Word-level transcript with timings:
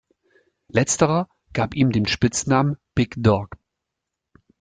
Letzterer 0.69 1.29
gab 1.53 1.75
ihm 1.75 1.91
den 1.91 2.07
Spitznamen 2.07 2.77
„Big 2.95 3.13
Dog“. 3.19 3.51